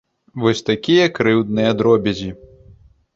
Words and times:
Вось 0.43 0.61
такія 0.69 1.03
крыўдныя 1.17 1.71
дробязі. 1.83 2.31